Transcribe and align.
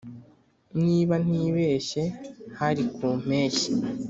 niba 0.83 1.15
ntibeshye 1.25 2.03
hari 2.59 2.83
ku 2.95 3.07
mpeshyi 3.23 3.71